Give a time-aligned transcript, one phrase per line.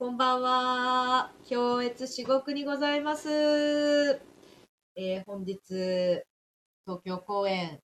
[0.00, 1.30] こんばんは。
[1.46, 3.28] 氷越至極にございます。
[3.28, 5.58] えー本日、
[6.86, 7.80] 東京公演、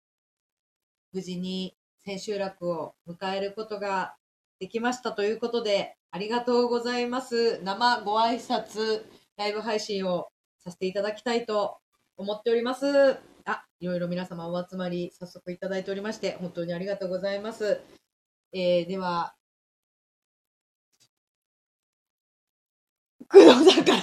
[1.12, 1.76] 無事に
[2.06, 4.16] 千秋楽を迎えることが
[4.58, 7.60] できましたということで、ありがとうございます。
[7.62, 9.04] 生ご挨拶、
[9.36, 10.28] ライブ配信を
[10.64, 11.76] させていただきたいと
[12.16, 13.18] 思っております。
[13.44, 17.82] あ、いろいろ皆様お集まり、早速いただいておりまして、本当にありがとうございます。
[18.54, 19.35] えーでは、
[23.28, 23.98] 工藤さんから。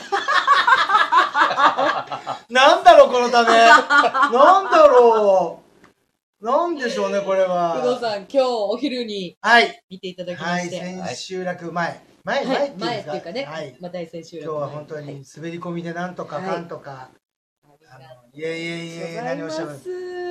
[2.49, 3.49] なんだろう、このため。
[3.49, 5.61] なんだろ
[6.41, 6.45] う。
[6.45, 7.79] なんでしょうね、これは。
[7.81, 9.81] 工藤さん、今日お昼にはい。
[9.89, 12.01] 見ていただきまはい、して、千秋楽前。
[12.25, 13.11] 前、はい、前前っていうんですか？
[13.11, 13.77] っていうかね、はい。
[13.79, 17.09] まあ、大千秋楽今日は本当はいに滑り込みでなんとかはいかんとか。
[17.65, 19.67] あのいえいえいえ、何をおっしゃる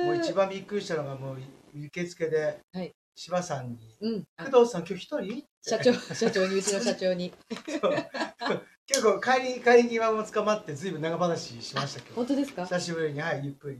[0.05, 1.37] もう一番びっくりしたのが、もう
[1.85, 3.95] 受付ではい、柴さんに。
[4.01, 5.45] うん、あ工藤さん、今日一人？
[5.65, 7.33] 社長、社長に、うちの社長に。
[8.87, 12.15] 結構帰り、帰り際も捕まって、ずいぶん長話しましたけど。
[12.15, 12.63] 本当ですか？
[12.65, 13.77] 久しぶりに、はい、ゆっくり。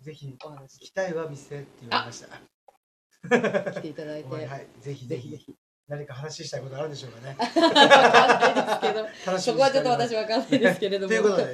[0.00, 3.70] ぜひ、お話行きたいわ、店って言われました。
[3.72, 4.34] 来ていただいて。
[4.34, 5.54] はい、ぜひぜひぜひ。
[5.88, 7.36] 何か話したいことあるんでしょうかね。
[7.38, 10.22] わかんないですけど、楽しみにそこはちょっと私は。
[10.22, 11.08] わかんないですけれども。
[11.14, 11.48] ということで、は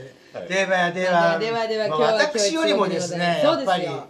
[0.44, 4.08] いではでは、ではではまあ今日は私よりもですね、そうやっぱりですよ、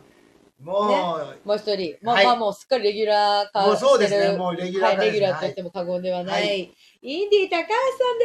[0.61, 6.73] もう、もう一人、まあ、はいまあもうすっかりレギュラー化もうそうですね、してるもうレギュラーはい、レギュラーと言っても過言ではない、はい
[7.05, 7.75] インディ高橋さ
[8.15, 8.19] ん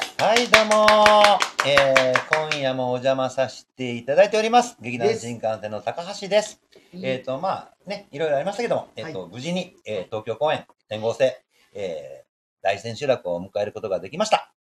[0.00, 0.24] です。
[0.24, 4.78] はい、どうもえー、今夜もお邪魔させていただいております。
[4.80, 6.58] 劇団新幹線の高橋です。
[6.94, 14.54] えっ、と、まあね、いろいろありましたけども、えっ、と、無事に、えー東京公演、天号制、えー、大千秋楽を迎えることができました。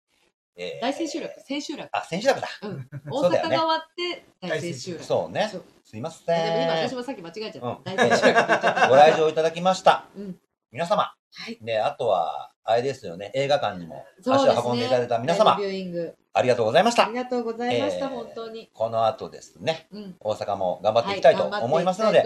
[0.56, 1.90] えー大千秋楽、千秋楽。
[1.96, 2.48] あ、千秋楽だ。
[2.64, 2.90] うん。
[3.08, 5.04] 大阪が終わって、大千秋楽。
[5.04, 5.48] そうね。
[5.84, 6.96] すいませでも今私ん。
[6.96, 7.96] もさっき間違えちゃうんった。
[7.96, 8.90] 大千秋楽。
[8.90, 10.08] ご来場いただきました。
[10.16, 10.40] うん
[10.72, 11.14] 皆様。
[11.34, 11.58] はい。
[11.62, 16.14] で、あとは、あれですよね、映画館にも足を運んでいただいた皆様、ライブビューイング。
[16.34, 17.16] ありがとうございましたあり。
[17.16, 18.70] がとうございました、えー本当に。
[18.72, 20.16] この後ですね、うん。
[20.20, 22.24] 大阪も頑張っていきたいと思いますので。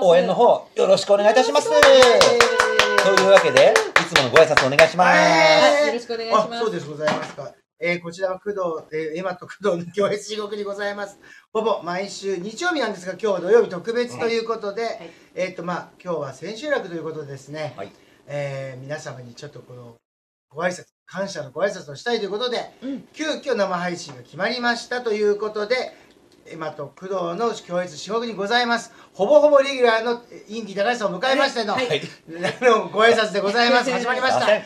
[0.00, 1.68] 応援の方よろしくお願いいたします。
[1.68, 5.18] というわけで、いつものご挨拶お願いします。
[5.18, 6.54] はいよろしくお願いします。
[6.54, 7.52] あ、そうです、ございますか。
[7.78, 8.60] えーこちらは工藤、
[8.90, 11.20] えー、エマと工藤の教室地獄にございます。
[11.52, 14.86] ほぼ毎週日曜日なんですが、今日は土曜日特別ということで、い
[15.34, 17.92] えっ、と、まあ、今日は千秋楽ということでですね、はい
[18.30, 19.96] えー皆様にちょっとこの、
[20.50, 23.02] ご挨拶、感謝のご挨拶をしたいということで、うん。
[23.14, 25.94] 急遽生配信が決まりましたということで、
[26.50, 28.92] エマと工藤の教室至極にございます。
[29.12, 32.00] ほぼほぼレギュラーのインディ高橋さんを迎えましての、はい。
[32.62, 33.90] のご挨拶でございます。
[33.90, 34.56] 始まりました。
[34.56, 34.62] 今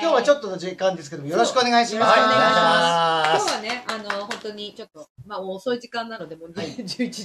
[0.00, 2.18] 日はちょっとの時間ですけども、よろしくお願いします。
[2.18, 7.24] 今日はね、あの、本当にちょっと、まあ、もう遅い時間なので、もう11時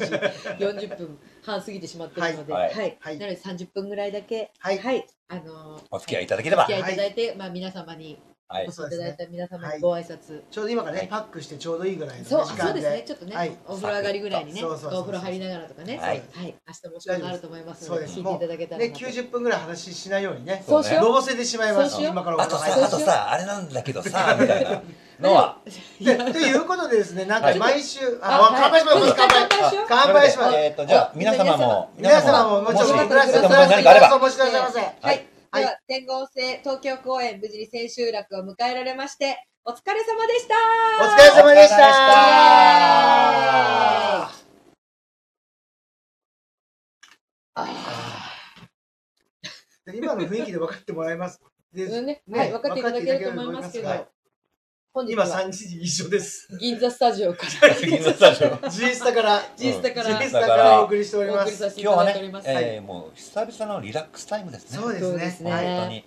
[0.63, 2.59] 40分半過ぎてしまってるので、は。
[2.59, 2.69] はい。
[2.69, 2.97] い。
[3.00, 3.17] はい。
[3.19, 5.07] なので30分ぐらいだけ、はい。
[5.28, 6.63] あの、お付き合いいただければ。
[6.63, 8.69] お付き合いいただいて、まあ、皆様に、はいお。
[8.69, 10.41] 越しいただいた皆様はいにご挨拶。
[10.51, 12.63] ちょうど今からね、はいパックしてちょうどいいぐらいのねそう、時間で。
[12.63, 13.03] そうですね。
[13.07, 19.00] ちょっとね、はいお風呂上がりぐらいにね、そうそうそうそうお風呂入りながらとかね、はい明日もお仕事あると思いますので、そうです聞いていただけたらね、なと。
[19.00, 20.63] 90分ぐらい話しないようにね。
[20.67, 22.01] そうしようのぼせてしまいます。
[22.01, 24.81] 今からおあとさ、風呂入るあとさ、あれなんだけどさ、 みたいな
[25.19, 25.57] のは、
[26.00, 29.47] でということでですね、なんかはい毎週、ああ、乾杯します、乾杯。
[29.50, 30.55] 乾杯しよう乾杯します。
[30.57, 34.95] えっと、じゃあ、皆様も、皆様ももちお持ちくださいませ。
[35.01, 35.34] はい。
[35.55, 35.63] はい。
[35.63, 40.55] では、天号制東京公演、無事に千秋楽を迎えられまして、お疲れ様でした。
[41.01, 41.85] お疲れ様でした。
[49.93, 51.39] 今の雰囲気で分かってもらえます？
[51.72, 53.87] ね、ねはい、分かっていただけると思いますけど。
[53.87, 54.07] はい、
[54.95, 56.47] 本日今は3時一緒です。
[56.57, 58.69] 銀座スタジオから、銀座スタジオ。
[58.69, 61.47] G スタから、ジースタからジースタからお送りしておおります。
[61.47, 62.50] 送りさせてい今日はいておりま、す。
[62.50, 64.78] えーもう久々のリラックスタイムですね。
[64.78, 65.09] そうですね。
[65.09, 65.39] そうです。
[65.41, 65.66] ねはい。
[65.66, 66.05] 本当に。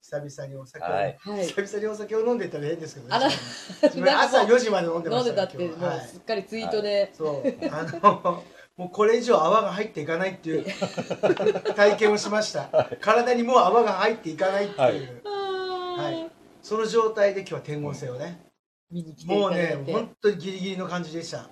[0.00, 1.18] 久々にお酒を、はい。
[1.20, 1.46] はい。
[1.48, 3.14] 久々にお酒を飲んでたら変ですけどね。
[3.14, 3.28] あら。
[3.28, 5.90] 自分朝4時まで飲んでま飲んでたって、もね今日は。
[5.90, 5.98] はい。
[5.98, 7.68] うすっかりツイートで、そう。
[7.70, 8.42] あの
[8.78, 10.64] もうこれ以上泡が入っていかないっていう
[11.76, 12.70] 体験をしました。
[13.02, 16.14] 体にもう泡が入っていかないっていう、はい。
[16.14, 16.30] は
[16.62, 18.50] その状態で今日は天王星をね、
[18.90, 19.76] 見に来ていもうただいて。
[19.76, 21.48] ね本当にギリギリの感じでした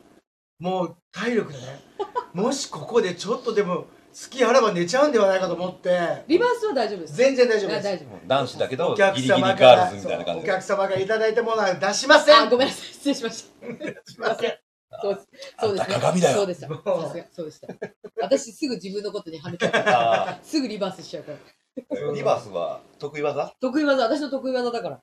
[0.59, 1.81] もう体力でね
[2.35, 7.15] もしここでちょっとでも好きあらば寝ちゃうんではないかと思ってリバースは大丈夫です。
[7.15, 12.47] 全然大丈夫ですあ大丈男子だけど、お客ギリギリ様かガーらルズみたいな感じそうお客様からいただいたものは出しません夫。
[12.47, 12.87] あ、ごめんなさい。
[12.87, 14.11] 失礼しました。
[14.13, 14.59] しません
[15.01, 15.29] そうです。
[15.61, 16.69] そうですあんた鏡だよそうでした。
[16.69, 17.69] もうさすが、そうでした。
[18.21, 20.31] 私すぐ自分のことにはめちゃうから。
[20.31, 21.39] あすぐリバースしちゃうから。
[21.91, 23.55] ーリバースは得意技？
[23.61, 25.01] 得意技、私の得意技だから。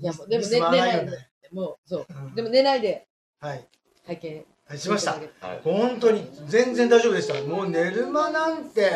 [0.00, 0.04] い。
[0.04, 1.12] やもうでも寝ないね
[1.52, 2.06] もう、そう。
[2.08, 2.34] うん。
[2.34, 3.06] でも寝ないで。
[3.40, 3.66] はい。
[4.06, 5.18] 拝見はいしました。
[5.64, 7.40] 本当に全然大丈夫でした。
[7.42, 8.90] もう寝る間なんて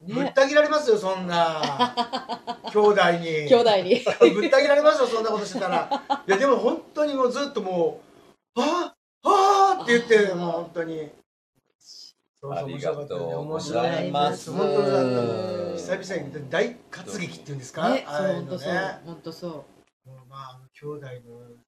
[0.00, 0.32] ぶっね。
[0.34, 1.60] た切られますよそんな。
[2.72, 3.26] 兄弟に。
[3.48, 4.00] 兄弟に。
[4.34, 6.22] ぶった切られますよ そんなことしてたら。
[6.26, 8.00] いやでも本当にもうずっとも
[8.56, 8.94] う「あ
[9.24, 11.10] ああ!」って言ってもう本当に
[12.40, 18.98] そうそうありがとう面ご白かったねざいます面白かった本当だった久々に大活劇っていうんですか、ね、そう、ああいうの本当そうね。
[19.04, 19.64] 本当そう。
[20.28, 21.10] まあ兄弟の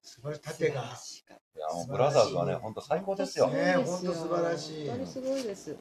[0.01, 3.47] 素晴らしい盾がいやもうブラザーズはね、本当最高ですよ。
[3.47, 5.75] ね本当素晴らしい本当にすごいです。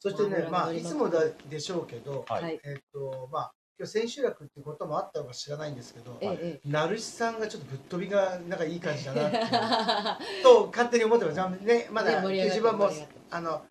[0.00, 2.60] そしてねまあいまあつもだでしょうけど、はいはい。
[2.64, 6.68] えっ、とまあ今日千秋楽っていうこともあったのか知らないんですけど、ええ。
[6.68, 9.30] ナルシさんがちょっとぶっ飛びがなんかいい感じだな
[10.42, 12.90] と勝手に思ってますねまだね盛り上がって自分も
[13.30, 13.62] あの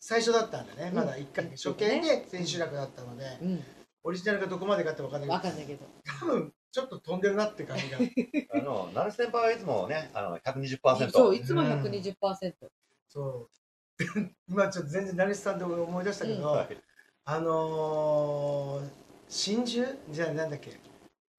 [0.00, 0.94] 最初だったんでね、うん。
[0.96, 3.64] まだ1回初見で千秋楽だったので、うん。
[4.04, 5.86] オリジナルがどこまでかって分かんないけどわかんないけど。
[6.20, 7.98] 多分ちょっと飛んでるなって感じが。
[8.58, 11.10] あの、ナル先輩はいつもね、あの、120%。
[11.10, 12.54] そう、いつも120%。
[13.08, 13.50] そう。
[14.48, 16.76] 今ちょっと全然ナルシさんで思い出したけど、はい。
[17.24, 18.90] あのー、
[19.28, 19.86] 真珠？
[20.10, 20.78] じゃあなんだっけ？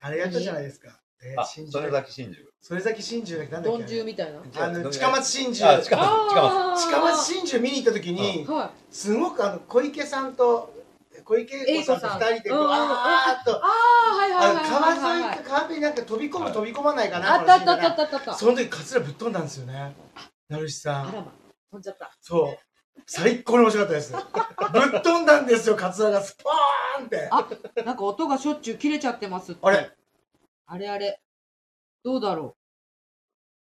[0.02, 1.72] あれやったじゃないですか、えーあ、真珠。
[1.72, 2.49] それだけ真珠。
[2.62, 3.54] それだけ真珠だっけ？
[3.54, 4.04] なんだっけ？
[4.04, 4.42] みたいな？
[4.66, 6.84] あの近松真珠あ、近松、近松。
[6.86, 8.94] 近松真珠見に行った時に、はい。
[8.94, 10.74] すごくあの小池さんと
[11.24, 14.66] 小池栄子さんと二人でこううんあーっとああ、はいはいはい
[15.00, 15.44] 川沿い。
[15.44, 18.34] 川辺になんか飛び込む、はい飛び込まないかなあったあったあったあったあった。
[18.36, 19.96] その時カツラぶっ飛んだんですよね
[20.50, 21.32] 成吉さんあらま、
[21.72, 22.12] 飛んじゃった。
[22.22, 22.58] そう
[23.08, 24.18] 最高に面白かったですぶ
[24.98, 27.48] っ飛んだんですよカツラがスポーンってあ
[27.86, 29.56] なんか音がしょっちゅう切れちゃってます。
[29.62, 29.90] あれ？
[30.68, 31.20] あれあれ。
[32.04, 32.56] どうだろ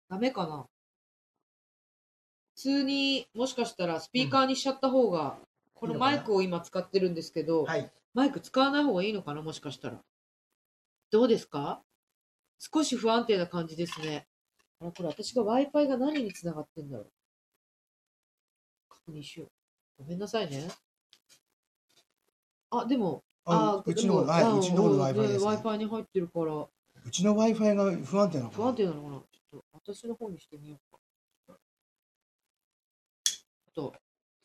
[0.09, 0.13] う。
[0.13, 0.67] ダメかな。
[2.55, 5.37] 普通にもしかしたらスピーカーにしちゃった方が、
[5.75, 10.01] このマイクを今使ってるんですけど、はいマイク使わない方がいいのかなもしかしたら。
[11.11, 11.83] どうですか？
[12.57, 14.25] 少し不安定な感じですね。
[14.81, 17.11] あら、これ私が Wi-Fi が何につながってんだろう。
[18.89, 20.03] 確認しよう。
[20.03, 20.67] ごめんなさいね。
[22.71, 26.67] あ、でも、あうちのはいうちの方の Wi-Fi ですね Wi-Fi に入ってるから、
[27.07, 29.15] うちの Wi-Fi が不安定なのか不安定なのかな？
[29.15, 30.97] ちょっと私の方にしてみようか。
[31.47, 31.57] ちょっ
[33.73, 33.93] と、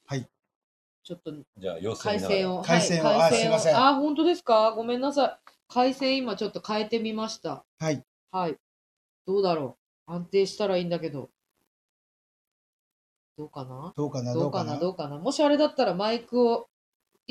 [0.06, 0.28] はい。
[1.02, 2.28] ちょっとじゃあ、様子を見ながら。
[2.28, 2.62] 回線を。
[2.62, 4.70] 回線をはい、あすいませんあ、本当ですか？
[4.76, 5.36] ごめんなさい。
[5.66, 7.64] 回線今ちょっと変えてみました。
[7.80, 8.56] はいはい。
[9.26, 9.76] どうだろ
[10.06, 10.12] う？
[10.12, 11.30] 安定したらいいんだけど。
[13.36, 13.92] どうかな？
[13.96, 14.34] どうかな？
[14.34, 14.78] どうかな？
[14.78, 15.18] どうかな？
[15.18, 16.68] もしあれだったらマイクを、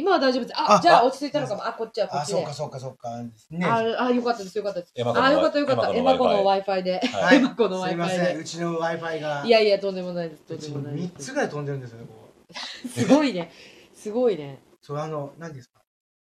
[0.02, 0.60] 今は大丈夫です。
[0.60, 1.68] あ、あじゃああ落ち着いたのかも。
[1.68, 2.54] あ、こっちはこっちであそうか。
[2.54, 3.10] そうかそうか
[3.52, 4.94] ねあ、あ、よかったです、よかったです。
[4.98, 5.00] あ、
[5.32, 5.94] よかった、よかった。
[5.94, 7.00] エマコの Wi-Fi で。
[7.00, 8.42] はいエマコのすいま Wi-Fi せんで。
[8.42, 10.44] うちの Wi-Fi がいやいや、とんでもないです。
[10.44, 11.26] とうんちでもない3です。
[11.28, 13.52] つぐらい飛んでるんですよねこうすごいね。
[13.94, 14.64] すごいね。
[14.82, 15.82] そうあの何ですか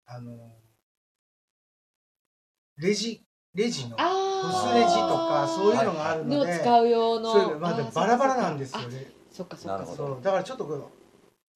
[0.07, 0.31] あの
[2.77, 3.23] レジ
[3.53, 7.31] レジのあーポスレジとかそういうのがあるので、の使う用の。
[7.31, 8.81] そういうのまだあーバラバラなんですよ。
[8.87, 9.85] ねそっかそっか
[10.21, 10.89] だからちょっとこの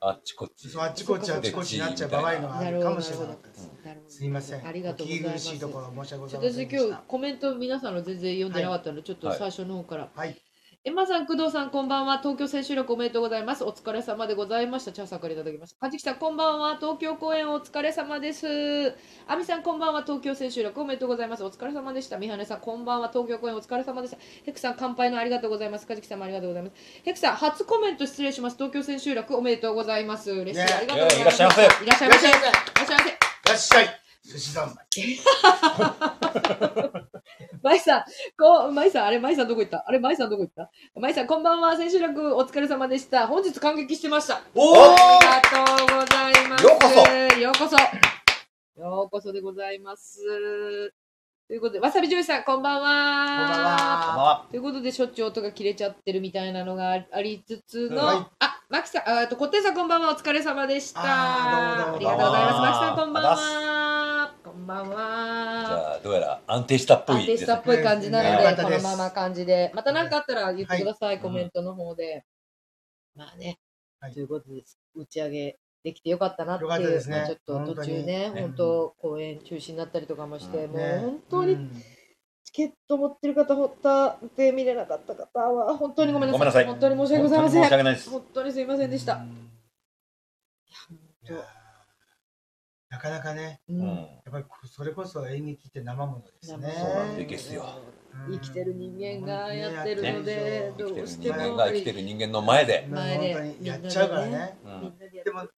[0.04, 0.68] あっちこっち。
[0.68, 3.70] そうあっちこっちあっちこっちになっちゃう場合があるかもしれなかったです。
[3.84, 4.66] なるほどすいません。
[4.66, 5.48] ありがとうございます。
[5.48, 6.86] お聞き苦しいところ申し訳ございま私せんでした。
[6.86, 10.10] 今日コメント皆さんの全然読んでなかったので、ちょっと最初の方から。
[10.12, 10.36] はい。
[10.84, 12.18] エマさん、工藤さん、こんばんは。
[12.18, 13.62] 東京千秋楽おめでとうございます。
[13.62, 14.90] お疲れ様でございました。
[14.90, 15.78] チャーさんからいただきました。
[15.78, 16.74] かじきさん、こんばんは。
[16.74, 18.92] 東京公演お疲れ様です。
[19.28, 20.02] あみさん、こんばんは。
[20.02, 21.44] 東京千秋楽おめでとうございます。
[21.44, 22.18] お疲れ様でした。
[22.18, 23.10] みはねさん、こんばんは。
[23.10, 24.16] 東京公演お疲れ様でした。
[24.44, 25.86] ヘクさん、乾杯のありがとうございます。
[25.86, 26.74] かじきさんもありがとうございます。
[27.04, 28.56] ヘクさん、初コメント失礼します。
[28.56, 30.32] 東京千秋楽おめでとうございます。
[30.32, 30.56] 嬉しい。
[30.56, 30.64] ね。
[30.64, 31.30] ありがとうございます。
[31.30, 31.62] いらっしゃいませ。
[31.62, 32.26] いらっしゃいませ。
[32.26, 32.82] いいらっしゃいませ。
[32.82, 33.10] らっしゃいませ。
[33.10, 33.14] い
[33.48, 34.02] らっしゃい。
[34.24, 34.82] 寿司三昧。
[37.62, 38.04] マイさん、
[38.38, 39.84] こう、マイさん、あれ、マイさんどこ行った？
[39.86, 40.70] あれ、マイさんどこ行った？
[41.00, 41.76] マイさん、こんばんは。
[41.76, 43.26] 千秋楽お疲れ様でした。
[43.26, 44.42] 本日感激してました。
[44.54, 45.20] おあお。
[45.20, 46.64] りがとうございます。
[46.64, 46.96] ようこそ
[47.38, 47.76] ようこそ
[48.80, 50.20] ようこそでございます。
[51.48, 54.46] ということで、わさびジョイさん、こんばんは。
[54.50, 60.12] ということで、しょっちゅう音が切れちゃってるみたいなのがありつつの、はいあ、マキさん、ああと、こってんさん、こんばんは。
[60.12, 61.00] お疲れ様でした。
[61.04, 62.52] あーどうもどうもありがとうございます。
[62.52, 63.71] どうもマキさん、こんばんあは。
[64.62, 64.96] こんばんじは。
[64.96, 67.62] ゃあ、どうやら安定したっぽいですね安定したっ。
[67.64, 72.24] ぽい感じなので、このまま感じで、また何かあったら言ってください、いコメントの方で。
[73.16, 73.58] まあね、
[73.98, 74.62] はいということで、
[74.94, 81.82] 打ち上げできてよかったなっていう、ねまあちょっと途中ね、本当公演中止になったりとかもして、うんもうね本当にうん
[82.44, 86.38] チケット持ってる方、ほったで見れなかった方は、本当にごめんなさい。
[86.38, 87.62] ごめんなさい本当に申し訳ございません。
[87.62, 88.10] 本当に申し訳ないです。
[88.10, 89.14] 本当にすいませんでした。
[89.14, 89.48] うん
[91.24, 91.61] いや
[92.92, 93.80] なかなかね、ううん。
[93.80, 93.84] ん。
[93.86, 96.74] やっぱりそれこそ演劇って生ものですね。
[96.78, 97.66] そうなんですよ。
[98.28, 98.34] うん。
[98.34, 102.86] 生きてる人間がやってるので、生きてるどうしても人間が生きてる人間の前で。
[102.90, 104.58] 前で本当にやっちゃうからね。
[105.24, 105.48] でも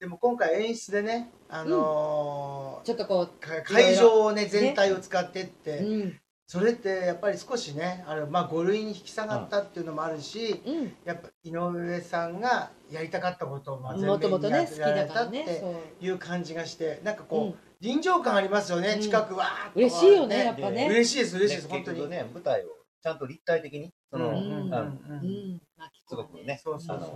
[0.00, 10.92] でも今回演出でね、あのーちょっとこか会場をね全体を使ってって、う、うん、それってやっぱり少しねあれまあ5類に引き下がったっていうのもあるし、うん。
[11.04, 15.62] やっぱ井上さんがやりたかったことをまあ全もともと面にやね好きだられたって
[16.00, 17.54] いう感じがしてなんかこう、うん。
[17.80, 19.00] 臨場感ありますよね、うん。
[19.00, 20.86] 近くわーっと嬉しいよねやっぱね。
[20.88, 22.08] 嬉しいです嬉しいです、ね本当に。
[22.08, 22.68] ね、舞台を
[23.02, 24.34] ちゃんと立体的に、その、うん。
[24.34, 25.60] うんうんあのうん。
[26.08, 27.10] すごくね、そうそうそう。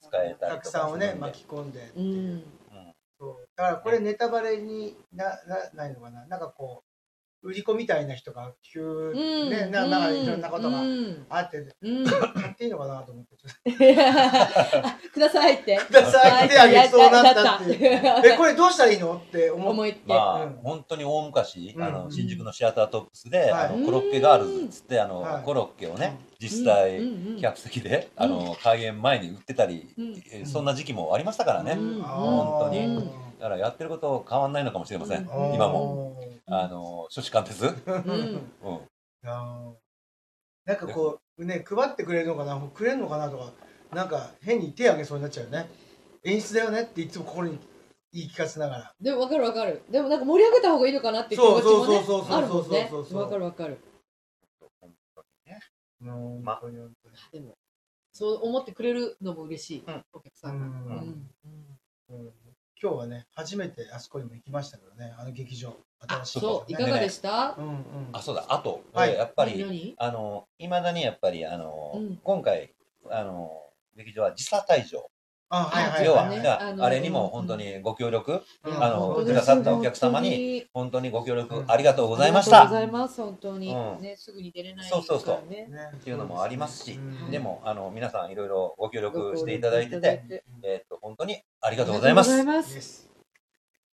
[0.00, 2.44] 使えたおりとか客さんをね巻き込んで、うん。
[3.18, 3.48] そう。
[3.56, 6.26] だからこれネタバレにななないのかな。
[6.26, 6.91] なんかこう
[7.42, 9.50] 売り子みたいな人が急、うん。
[9.50, 11.26] ねななんかいろんなことがうん。
[11.28, 12.04] あって、うん。
[12.04, 13.36] 買っていいのかなと思って。
[13.36, 15.76] ちょっとあくださいって。
[15.76, 18.00] くださいってあげそうになったっていう。
[18.24, 20.52] えこれどうしたらいいのって思っ思いって、まあ、うん。
[20.62, 23.66] 本当に大昔、あのうん新宿のシアタートップスで、はい。
[23.66, 25.42] あのコロッケガールズっつってあの、はい。
[25.42, 29.88] コロッケをね、実うん際、客席で、あの開演前に売ってたり、
[30.44, 32.02] そんな時期もありましたからね、うん。
[32.02, 32.86] 本当に。
[32.86, 35.54] うんだからやってること変わんないのかもしれません、うん。
[35.54, 36.16] 今も。
[36.46, 38.40] あの初志貫徹、うん、
[40.64, 43.52] なんかこうね配ってくれるのかなくれるのかなとか
[43.92, 45.68] なんか変に手挙げそうになっちゃうよね。
[46.24, 47.58] 演出だよねっていつも心に
[48.12, 48.94] 言い聞かせながら。
[49.00, 49.82] でも分かる分かる。
[49.90, 52.90] でもなんか盛り上げた方がいいのかなっていう気持ちもねそうそうそうそうそうあるもんね。
[52.90, 53.78] 分かる分かる。
[56.00, 56.90] うんま本当に本
[57.32, 57.54] でも
[58.12, 60.04] そう思ってくれるのも嬉しい、うん。
[60.12, 61.26] お客さんが、当にうん。
[62.10, 62.26] うん。
[62.26, 62.41] うん
[62.82, 65.76] 今日はね初めてあそこにも行きましたけどねあの劇場
[66.08, 67.84] 新しいそういかねがでした、うんうん。
[68.12, 68.44] あそうだ。
[68.48, 69.10] あと、はい。
[69.10, 72.18] えーやっぱり何あのいまだにやっぱりあの、うん。
[72.24, 72.74] 今回
[73.08, 73.52] あの
[73.96, 75.06] 劇場は時差退場、
[75.48, 76.42] あはいはい要は、はいね。
[76.42, 78.82] だあのあれにも本当にご協力、うん。
[78.82, 81.10] あのくださったお客様に本当に。
[81.10, 84.02] ご協力うんありがとうございましあたりがとうございます本当に、うん。
[84.02, 85.36] ねすぐに出れないそうそうそう。
[85.36, 87.30] っていうのもありますし、うん。
[87.30, 92.32] でもあの皆さんいろいろご協ご力していただいてて、てえーっと本当にありがとうございます。
[92.32, 92.74] ありがとうございます。
[92.74, 93.08] です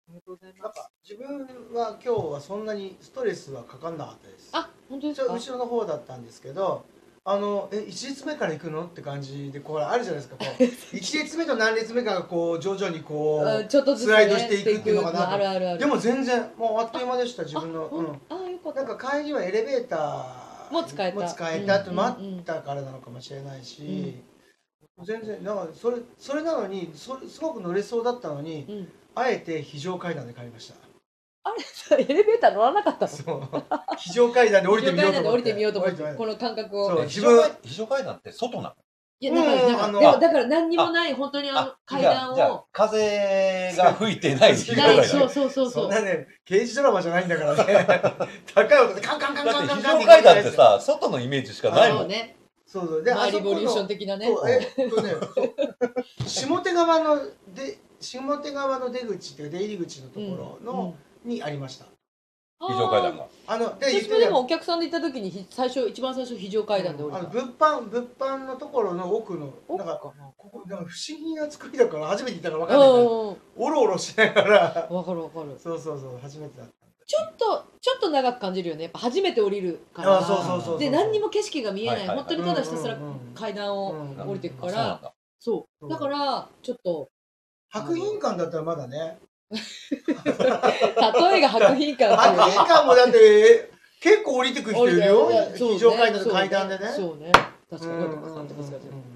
[0.08, 0.62] ありがとうございます。
[0.62, 4.50] なんか自分は今日はそんなにストレスはかかんなかったです。
[4.52, 5.32] あ本当ですか？
[5.32, 6.84] 後ろの方だったんですけど
[7.24, 8.84] あのえ1列目から行くの？
[8.84, 10.36] って感じでこうあるじゃないですか。
[10.36, 15.78] こう 1列目と何列目かがこう徐々にこあうちょっとずつ、ね、スライドしていくっていうのかなとあるあるある。
[15.80, 17.82] でも全然もうあっという間でした自分の。
[17.82, 18.20] あ,、うほん。
[18.30, 18.84] あよかった。
[18.84, 21.20] なんか帰りはエレベーターも使えた。
[21.20, 24.22] も使えたってうん待ったからなのかもしれないし、
[25.04, 30.74] 全然なんかそれそれなのにそれすごく乗れそうだったのにうん、あえて非常階段で帰りました。
[31.44, 31.50] あ
[31.96, 32.02] れ？
[32.02, 33.08] エレベーター乗らなかったの？
[33.08, 33.64] そう。
[33.98, 35.34] 非常階段で降りてみようと思って。
[35.34, 38.74] 降りてみようと思って降りてこの感覚そうをえ自分非常階段って外なの？
[39.18, 45.84] いやだからだかもだから何にもない本当にあの階じゃ段あじゃあを風が吹いてない非常ない階段そうそうそうそう。
[45.84, 47.86] そんなね刑事ドラマじゃないんだからね。
[48.54, 52.35] 高い音でカンカンカンだって非カンカンカン常階段ってさ外のイメージしかないもそうんね
[52.66, 53.02] そうそう。
[53.02, 54.28] でマイあリボリューション的なね。
[54.76, 55.14] えっとね。
[56.26, 57.22] 下手側の
[57.54, 60.94] で下手側の出口っていうか出入り口のところの、
[61.24, 61.86] にありました。
[62.58, 63.26] 非常階段が。
[63.46, 67.18] あので私もでたもお客さんで行った時にひ最初一番最初非常階段で降りた。
[67.20, 69.92] あの物販物販のところの奥の奥な？
[69.94, 72.88] んかここなんか不思議な作りだから初めて行ったから分かんない。
[72.88, 73.36] からうん。
[73.56, 74.88] おろおろしながら。
[74.90, 75.58] わかるわかる。
[75.62, 78.84] そうそうそう初めてだったちょっとちょっと長く感じるよね。
[78.84, 80.18] やっぱ初めて降りるから。
[80.18, 82.16] あそうそうそうそうで何にも景色が見えない,、はいはい。
[82.16, 82.98] はい本当にただひたすら
[83.34, 84.30] 階段をうん。
[84.30, 85.64] 降りていくかうなんら、だそう。
[85.80, 87.08] そうだからちょっと。
[87.68, 89.18] 博品館だったらまだね。
[89.50, 93.70] 例えが博品館っていう博ね品館もだって
[94.00, 95.30] 結構降りてく人いるよ。
[95.54, 96.88] 非常階段と階段でね。
[96.88, 97.30] そうね。
[97.70, 99.15] 確かにうん確かに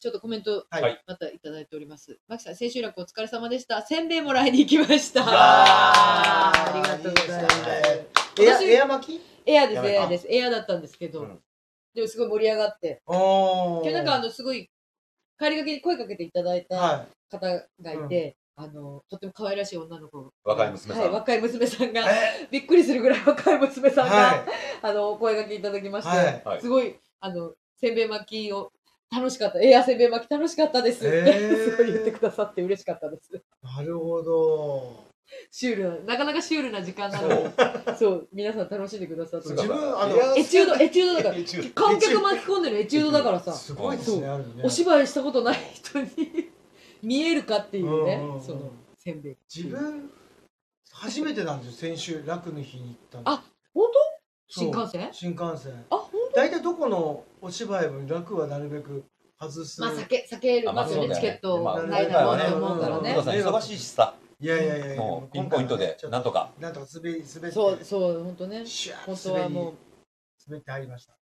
[0.00, 1.02] ちょっとコメントはい。
[1.08, 2.20] またいただいております。
[2.28, 3.82] マキさん、千秋楽お疲れ様でした。
[3.82, 5.24] せんべいもらいに行きました。
[5.26, 7.56] ありがとうございます。
[8.40, 8.60] いいです。
[8.60, 9.20] ねエア私エア巻き？
[9.44, 10.26] エアです、エアです。
[10.30, 11.40] エアだったんですけど、うん。
[11.96, 14.70] でもすごい盛り上がって、お今日なんかあの、すごい、
[15.36, 17.40] 帰りがけに声かけていただいたは方
[17.82, 21.02] がいて、あの、とっても可愛らしい女の子が若い娘さん。
[21.02, 22.46] はい、若い娘さんいが、え？
[22.52, 24.44] びっくりするぐらい若い娘さんが、はい。
[24.80, 28.70] あの、お声掛けいただきまして、すごい、あの、せんべい巻きを、
[29.10, 29.60] 楽しかった。
[29.60, 31.06] エアせんべい巻き楽しかったです。
[31.06, 31.70] って、へー。
[31.70, 33.42] すごい言ってくださって嬉しかったです。
[33.62, 35.08] なるほど。
[35.50, 37.52] シュールな、なかなかシュールな時間なのに、
[37.98, 39.50] そう、皆さん楽しんでくださって。
[39.50, 41.34] 自分あのエチュード、エチュードだから、
[41.74, 44.20] 観客巻き込んでるエチュードだからさ、すごいですそう。
[44.20, 44.62] ねあるね。
[44.64, 46.08] お芝居したことない人に
[47.02, 48.14] 見えるかっていうね。
[48.14, 49.36] うんうんうん、その、せんべい。
[49.54, 50.10] 自分
[50.92, 53.22] 初めてなんですよ先週楽の日に行ったの。
[53.26, 53.98] あ本当？
[54.48, 55.08] 新幹線？
[55.12, 55.84] 新幹線。
[55.90, 59.04] あ、本大体どこのお芝居も楽はなるべく
[59.38, 59.76] 外す。
[59.76, 64.14] 当まあ、避け、避けるますよね、チケットまあないだろうと思うからね忙しいしさ。
[64.40, 66.50] いやいやいやもうピンポイントでなんとか。
[66.60, 67.50] なんとか滑り滑って。
[67.50, 68.64] そう、そう、本当ね。
[69.04, 69.74] 本当はもう、
[70.46, 71.18] 滑って入りました。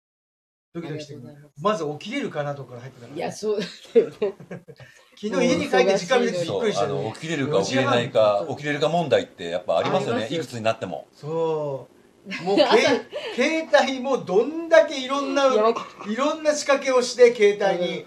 [0.74, 1.16] ドキドキして
[1.62, 4.14] まず起きれるかなとこから入ってたからいや、そうだよね。
[5.18, 10.28] 昨日家に帰って直火でびっそうくりした起きれるか起きれないか起きれるか問題ってやっぱありますよね。
[10.30, 11.06] いくつになっても。
[11.14, 11.95] そう
[12.42, 18.04] もうけ携帯もどんだけいろんないろんな仕掛けをして携る帯に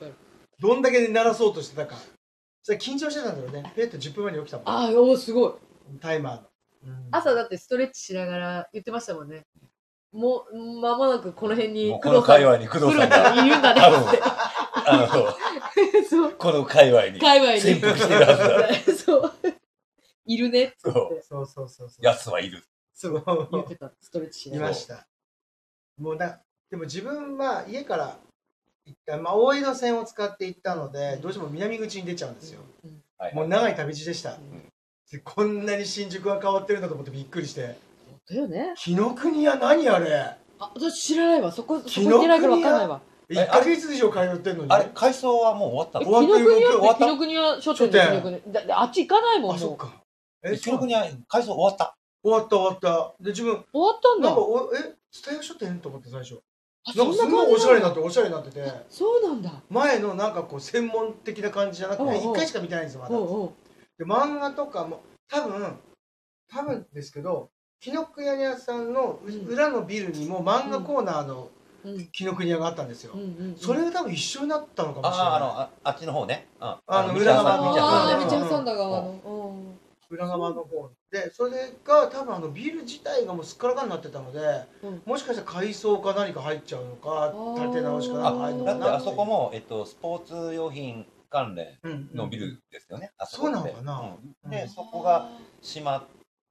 [0.60, 1.96] どんだけ鳴らそうとしてたか。
[2.62, 3.72] それ緊張してたんだろうね。
[3.76, 4.70] ペット10分前に起きたもん。
[4.70, 5.54] ああおーすごい。
[6.02, 6.36] タイマー。
[6.36, 6.42] の、
[6.84, 7.08] うん。
[7.12, 9.46] 朝だってストレッチしながら言ってましたもんね。
[10.12, 14.20] もう間もなくこの辺にこの界隈に工藤さんが、いるんだねって。
[14.24, 15.08] あ
[16.10, 16.22] そう。
[16.24, 17.62] の、この界隈に界隈に。
[17.62, 18.36] 潜伏してるは
[18.84, 18.94] ずだ。
[18.98, 19.34] そう。
[20.26, 20.76] いるねって。
[20.80, 20.94] そう。
[21.24, 22.06] そうそうそうそう。
[22.06, 22.64] 奴はいる。
[23.00, 23.48] そう。
[23.54, 23.94] 言ってた。
[24.02, 25.08] ストレッチしいながらました。
[25.98, 28.18] もうだでも自分は家から
[28.86, 33.02] 行った、まあ、大江戸線を使って行ったのでどうしても南口に出ちゃうんですよ、うん。
[33.18, 33.36] はい。
[33.36, 34.36] もう長い旅路でした、ん。
[35.12, 37.78] でこんなに新宿が変わってるんだと思ってびっくりして。
[38.30, 38.74] だよね。
[38.76, 40.36] 紀ノ国屋何あれ？
[40.60, 41.52] あ私知らないわ。
[41.54, 43.02] そこそこ紀ノ行ってないから分かんないわ。
[43.30, 44.72] 1ヶ月以上通ってんのに？
[44.72, 46.70] あれ、改装はもう終わった紀ノ国屋？
[46.72, 47.92] 終わって紀ノ国屋書店
[48.52, 49.94] だあっち行かないもんあそっか。
[50.44, 51.96] え記録には改装終わった。
[52.24, 53.24] 終わった終わった。
[53.24, 54.28] で自分終わったんだ。
[54.30, 56.42] なんかおえ蔦屋書店と思って最初。
[56.86, 58.64] あなんかすごいおしゃれになっておしゃれになってて。
[58.90, 59.52] そうなんだ。
[59.70, 62.14] 前のなんかこう専門的な感じじゃなくてうんう。
[62.14, 63.16] ん1回しか見てないんですよまだ。
[63.16, 63.52] おうおう。
[63.98, 65.78] で漫画とかも多分
[66.52, 67.50] 多分ですけど
[67.80, 69.48] 紀ノ国屋さんのううん。
[69.48, 71.50] 裏のビルにも漫画コーナーの
[71.86, 72.08] うん。
[72.08, 75.28] 紀ノ国屋があったんですよ、うんうんそれが多分一緒になったのかもしれない。
[75.28, 76.48] ああ、あの、ああっちの方ね。
[76.60, 76.68] うん。
[76.88, 78.50] あの道屋さん裏側道屋さんねああうん。
[78.50, 79.79] さんだ側の
[80.10, 84.40] 裏側の方でそれが多分あのビル自体がもうすっからかんになってたので、
[84.84, 85.02] うん。
[85.06, 88.80] もしかしたら改装か何か入っちゃうのかー建て直しかなんか入るのかな。
[88.80, 93.12] だってあそこも、えっと、スポーツ用品関連うんのビルですよね。
[93.18, 93.36] あこって。
[93.36, 94.16] そうなのかな。
[94.46, 94.50] うん。
[94.50, 94.70] で、うん。
[94.70, 95.30] そこが
[95.62, 96.04] 閉まっ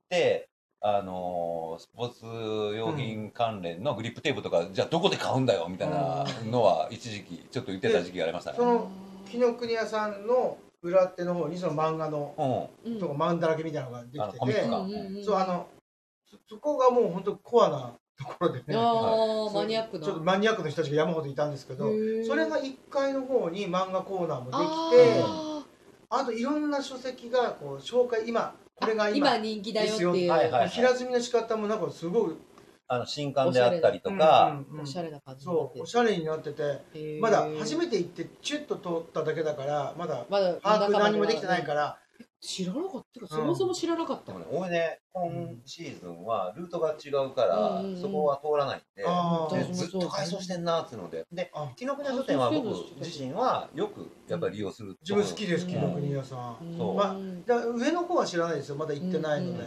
[0.09, 0.49] て、
[0.81, 8.57] あのースポーツ用品関連のグリップテープとか、じゃあどこで買うんだよみたいなのは一時期ちょっと言ってた時期がありましたね。
[8.57, 8.91] その
[9.29, 12.71] 紀ノ国屋さんの裏手の方にその漫画の
[13.01, 15.69] とか漫だらけみたいなのができててうんそうあの
[16.31, 18.65] そそこがもう本当コアなところでね。
[18.75, 20.05] マニアックな。
[20.05, 21.85] ちょっとマニアックの人たちが山ほどいたんですけど
[22.27, 25.63] それが1階の方に漫画コーナーもできてあ
[26.11, 30.13] あといろんな書籍がこう紹介今これがー今今人気だよっていう。
[30.13, 30.69] ですよはいはい。
[30.69, 32.37] 平積みの仕方もなんかすごい
[32.89, 37.19] あの、新刊であったりとか、おしゃれな感じになってそうおしゃれになってて。
[37.21, 41.99] まだ初めて行ってチュッと通っただけだからまだまだ把握何もできてないから。
[42.41, 52.69] 知らなかったそもそも知らなかったでもね、俺ね、今シーズンはルートが違うから、そこは通らないんで、ずっと改装してんなっていうので、であ、紀ノ国屋書店は僕
[53.01, 56.77] 自身はよくやっぱり利用する自分好きですうん紀ノ国屋さん。
[56.77, 57.79] そう。
[57.79, 58.77] 上の方は知らないですよ。
[58.77, 59.65] まだ行ってないので、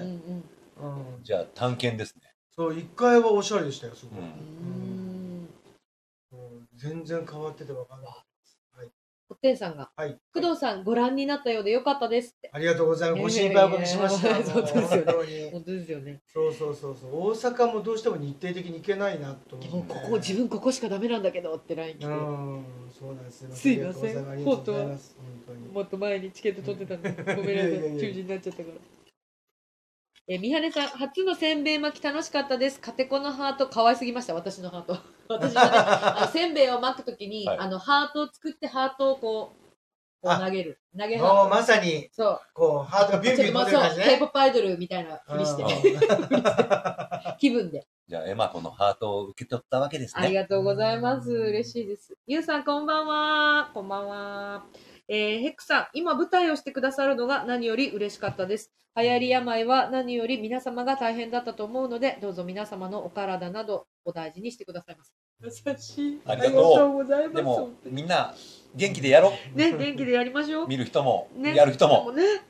[1.23, 2.30] じゃあ探検ですね。
[2.55, 5.47] そう1階はおしゃれでしたよすごい、うん。
[6.75, 8.11] 全然変わってて分かんない。
[9.31, 9.89] おてんさんが。
[9.95, 10.17] はい。
[10.33, 12.49] 工藤さんご覧になったようでよかったですって。
[12.51, 13.21] ありがとうございます。
[13.21, 14.43] ご心配おかけしました。
[14.43, 15.49] そうですよね。
[15.53, 16.21] 本当ですよね。
[16.27, 17.11] そうそうそうそう。
[17.29, 19.55] 大阪もどうしても日程的に行けないなと。
[19.55, 22.05] 思ってもうここ自分ここしかダメなんだけどって LINE 来て。
[22.07, 22.65] うん。
[22.91, 23.47] そうなんです。
[23.55, 24.29] すいません。
[24.29, 25.15] ありがとうございます。
[25.17, 25.61] 本当。
[25.61, 25.67] に。
[25.69, 27.97] もっと前にチケット取ってたんでごめんなさい。
[27.97, 28.75] 中止になっちゃったから
[30.27, 32.79] えみはねさん初のせんべい巻き楽しかったです。
[32.79, 33.67] カテコのハート。
[33.67, 34.33] 可愛すぎました。
[34.33, 34.97] 私のハート。
[35.27, 37.57] 私がねあのせんべいを巻くときに、はい。
[37.57, 39.57] あのハートを作ってハートをこう
[40.21, 40.79] こうあ投げる。
[40.97, 42.39] 投げハートまさにそう。
[42.53, 44.05] こうハートがビュンビュン飛んでる感じね。
[44.05, 45.63] K-POP アイドルみたいなふりして。
[47.39, 47.87] 気分で。
[48.07, 50.35] じゃあ、エマ子のハートを受け取ったわけですありね。
[50.41, 51.31] がとうございます。
[51.31, 52.13] うん嬉しいです。
[52.27, 53.71] ゆうさん、こんばんは。
[53.73, 54.63] こんばんは。
[55.13, 58.71] えーヘックさん、今舞台をしてくださるのが何より嬉しかったです。
[58.95, 65.11] 流行り病は何より皆様が大変だったと思うので、どうぞ皆様のお体などお大事にしてくださいませ。
[65.43, 66.21] 優しい。
[66.25, 67.35] ありがとうございます。
[67.35, 68.33] でも、みんな
[68.73, 70.63] 元気でやろね、元気でやりましょう。
[70.63, 70.67] う。
[70.69, 72.13] 見る人も、ね、やる人も。
[72.13, 72.41] ね、ね、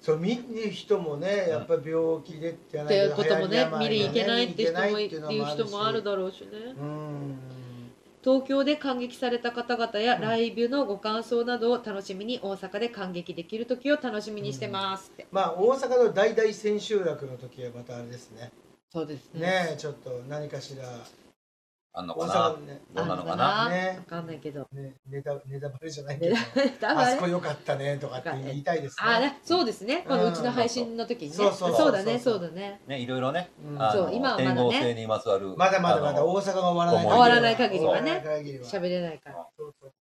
[0.00, 6.48] そう見る人もねやっぱり病気でっていうこともね、見流行り病に行けないって人もい見に行けないいう人もあるしだろうしね。
[6.80, 7.57] うん
[8.28, 10.20] 東京で感激された方々やうん。
[10.20, 18.52] ライブのご感想などを楽しみに大阪で感激できる時を楽しみにしてますって、まあ大阪の大々千秋楽の時はまたあれですね。
[18.92, 19.40] そうですね。
[19.40, 21.27] ねちょっと何かしら大
[21.98, 22.56] あんのかな？
[22.64, 22.80] ね。
[22.94, 23.68] どうなのかな？
[23.68, 23.96] ね。
[23.98, 24.68] わかんないけど。
[24.72, 26.36] ねネタネタバレじゃないけね
[26.80, 31.36] どあそこ良かったねとかって言いたいですあねそうですね、まあ、うちの配信の時にね。
[31.36, 31.74] そうそう。
[31.74, 32.80] そうだねそそううだね。
[32.86, 33.82] ね、いろいろね、うん。
[33.82, 34.94] あのそう今はまだね。
[34.94, 35.54] にまつわる。
[35.56, 38.22] まだまだまだあの大阪が終わらない終わらない限りはね。
[38.62, 39.46] 喋れないから。
[39.56, 39.92] そうそう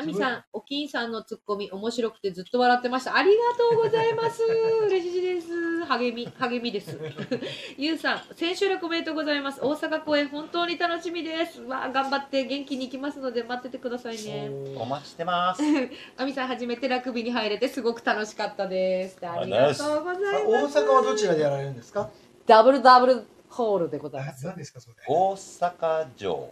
[0.00, 3.16] あみさんおきんさんのツッコミ面白くてずっと笑ってました。
[3.16, 4.42] ありがとうございます。
[4.88, 5.84] 嬉しいです。
[5.84, 6.98] 励み励みです。
[7.76, 9.60] ゆうさん千秋楽おめでとうございます。
[9.62, 11.60] 大阪公演本当に楽しみです。
[11.62, 14.50] わあ頑張って元気に行きますので待っててくださいね。
[14.76, 15.62] お待ちしてます。
[16.16, 19.18] あみさん初めてラグビーに入れてすごく楽しかったです。
[19.26, 20.78] ありがとうございあます。
[20.80, 22.08] 大阪はどちらでやられるんですか？
[22.46, 24.46] ダブルダブルホールでございまあす。
[24.46, 24.96] 何ですかそれ。
[25.06, 26.50] 大阪城。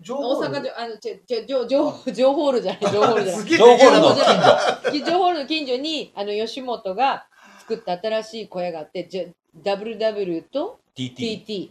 [0.00, 3.42] 情大阪城、あの、ちょ、ちょ、ジョ、ジョ、ジョホールじゃない、ジョホールじゃない。
[3.42, 4.90] すげえ情報の近じゃない所。
[4.92, 7.26] ジョホールの近所に、あの、吉本が
[7.60, 9.24] 作った新しい小屋があって、じゃ
[9.62, 11.44] WW と TT。
[11.46, 11.70] TT。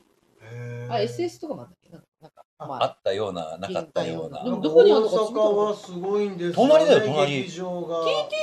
[0.89, 1.89] あ、SS とかもあったっけ？
[1.91, 4.49] なまあ、あったような、なかったようなで。
[4.51, 7.61] もどこにあるのか大阪はすごいんですよね隣だよ隣 TT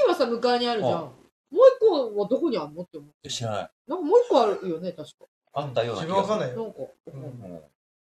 [0.09, 1.03] はさ、向かいにあるじゃん。
[1.03, 1.09] うん
[1.51, 2.83] もう一個はどこにあるの？
[2.83, 3.29] って思う。
[3.29, 3.71] 知らない。
[3.87, 5.25] なんかもう一個あるよね、確か。
[5.55, 6.29] あったような自気がする。
[6.29, 6.79] 分わかんないよなんか。
[7.07, 7.63] うんうん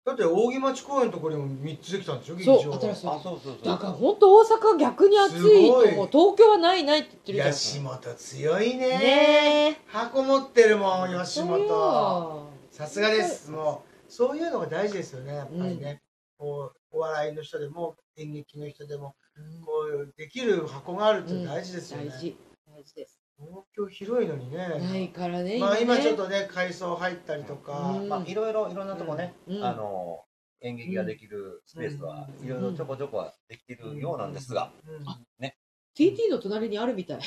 [0.08, 2.36] だって扇町公園のところにも3つできたんでしょ？
[2.36, 3.08] う場が新しい。
[3.08, 3.66] あ、そうそうそう。
[3.66, 5.34] だから本当大阪は逆に暑い。
[5.34, 5.90] とすごい。
[5.90, 6.08] 思う。
[6.10, 7.52] 東京はないないって言ってるじゃん。
[7.52, 8.88] 吉本強いね。
[8.88, 11.18] ね箱持ってるもんえ。
[11.26, 11.60] 吉そう本。
[11.60, 13.52] よさすがです。
[13.52, 16.02] もうそういうのが大事ですよねやっぱりね、
[16.38, 19.62] こうお笑いの人でも演劇の人でもうん。
[19.62, 22.38] こういうできる箱があるって大事ですよね、大事。
[22.66, 23.17] 大事です。
[23.40, 25.60] 東京広いのにねないからね。
[25.60, 30.24] まあ今ねちょっとね改装入ったりとか、うんまあ、いろいろ、いろんなとこね、うんあの、
[30.62, 35.52] 演劇ができるスペースは、うんいろいろちょこちょこはできてるようなんですが、うん
[35.98, 37.18] TT の隣にあるみたい。
[37.18, 37.22] あ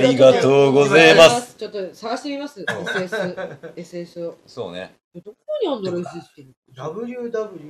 [0.00, 1.54] りがとうございます。
[1.56, 2.62] ちょっと探してみます。
[2.62, 3.74] SS。
[3.76, 4.38] SS を。
[4.46, 4.96] そうね。
[5.20, 6.46] どこにあんだろう SS って。
[6.74, 7.66] WWW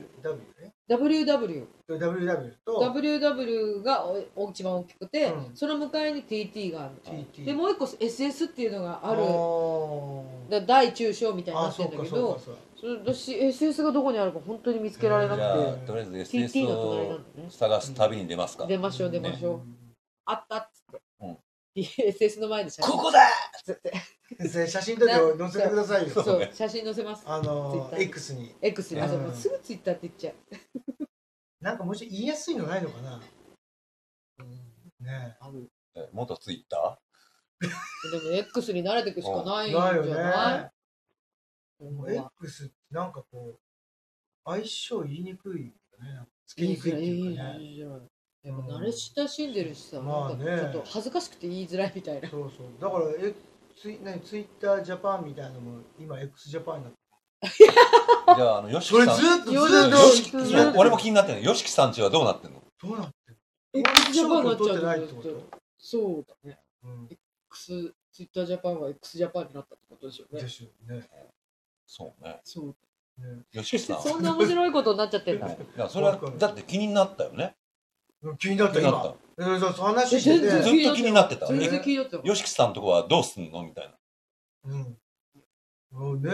[0.61, 1.67] ね WW。
[1.89, 6.95] WW と WW がお一番大きくて、うんその向かいに TT がある。
[7.05, 9.23] TT で、もう一個 SS っていうのがある。
[9.23, 13.35] あだ大中小みたいになあってるんだけそうかそうかど、そうかそれ私
[13.71, 17.47] SS がどこにあるか本当に見つけられなくじゃあて、、とりあえず TT SS の隣なをんだね。
[17.51, 18.67] 探す旅に出ますか。
[18.67, 19.61] 出ましょう出ましょう。
[20.25, 20.82] あったっつ
[21.81, 22.03] って。
[22.05, 22.93] うん SS の前で写真。
[22.93, 23.21] ここだ
[23.65, 23.93] つって。
[24.69, 27.23] 写真撮って載せてくださいよそうそう、写真載せます。
[27.27, 29.01] あのに X に X に。
[29.01, 31.07] あ、そうすぐツイッターって言っちゃう。
[31.61, 33.21] なんかもうちょい言いやすいのないのかな
[35.01, 35.71] ねある。
[35.95, 36.99] え元ツイッタ
[37.61, 37.69] で
[38.31, 39.97] も X に慣れていくしかないんじゃない？
[39.97, 40.71] よないね
[41.79, 43.59] 今後は X ってなんかこう
[44.45, 48.09] 相性言いにくいよねつけにくいっていうかね
[48.45, 52.29] いいじゃんやっぱ慣れ親しんでるしさ、まあねなんかちょっと恥ずかしくて言いづらいみたいな。
[52.29, 53.35] そうそうだからえ
[53.81, 59.21] ツイ何ツイッタージャパンみたいなのも今 X ジャパンになってー じゃあ、あの、ヨシそれキさん。
[59.21, 62.63] ずっとずっとずっとそう俺も気になってるヨシキさんちはどうなってんの？
[62.83, 63.39] どうなってる
[63.75, 65.29] え X ジャパンになっちゃう取ってないってこと？
[65.79, 66.59] そうだね。
[66.85, 67.09] うん
[67.51, 70.49] X、ツイッタージャパンは X ジャパンになったってことでしょうねで。
[70.49, 71.09] しょうね
[71.87, 72.41] そうね。
[72.45, 72.67] そう。
[73.21, 74.03] ねヨシキさん。
[74.03, 75.51] そんな面白いことになっちゃってんだ。
[75.53, 77.57] いや、それは、だって気になったよね。
[78.23, 81.47] うん気になった気になった今えそうそう話して全然ずてっと気になってた。
[81.47, 82.23] 全え然聞いとったよ。
[82.25, 83.95] ヨシキさんとこはどうすんのみたいな。
[84.65, 84.97] うん
[85.91, 86.31] もうね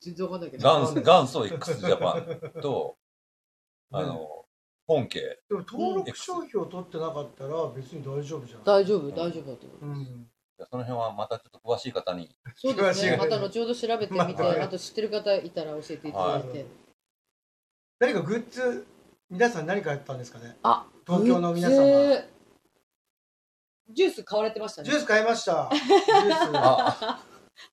[0.00, 0.68] 全然わかんないけど。
[0.68, 2.96] 元祖元祖 x ジャパンと、
[3.92, 4.46] あの、
[4.86, 5.20] 本家。
[5.48, 9.98] でも登録商標取ってなかったら別に大丈夫じゃん大丈夫、大丈夫だと思う。
[9.98, 10.30] うん
[10.70, 12.36] その辺はまたちょっと詳しい方に。
[12.54, 13.12] そうですね。
[13.12, 16.66] 詳しいまた後ほど調べてみて、 まああと知ってる方いたら教えていただいて。
[17.98, 18.86] 何かグッズ
[19.30, 20.56] 皆さん何かやったんですかね？
[20.64, 21.76] あ、東京の皆様。
[21.76, 22.24] ズ
[23.92, 24.90] ジュース買われてましたね。
[24.90, 24.98] ジュ。
[24.98, 25.70] ース買いました。
[25.72, 27.20] ジューあ、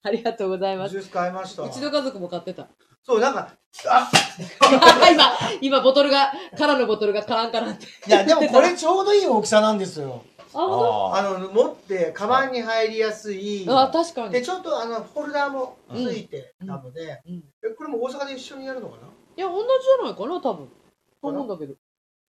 [0.04, 0.90] ありがとうございます。
[0.90, 1.64] スジュース買いました。
[1.64, 2.68] うちの家族も買ってた。
[3.04, 3.50] そうなんか
[3.90, 4.12] あ
[5.12, 5.24] 今、
[5.62, 7.86] 今ボトルが、空のボトルがカランカランって。
[7.86, 10.24] いやでもこれちょうどいい大きさなんですよ。
[10.54, 13.66] あ、ほああの持ってカバンに入りやすい。
[13.68, 14.32] あ、確かに。
[14.32, 17.44] でちょっとあのフォルダーもついてなので、うん。
[17.64, 19.08] えこれも大阪で一緒にやるのかな？
[19.38, 20.70] いや、同じじゃないかな、多分。
[21.22, 21.76] と思うんだけど。